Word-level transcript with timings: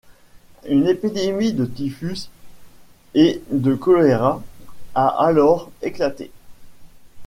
Une 0.67 0.87
épidémie 0.87 1.53
de 1.53 1.63
typhus 1.63 2.31
et 3.13 3.43
de 3.51 3.75
choléra 3.75 4.41
a 4.95 5.07
alors 5.23 5.69
éclaté. 5.83 6.31